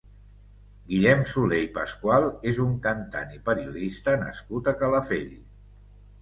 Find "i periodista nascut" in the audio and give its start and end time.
3.37-4.73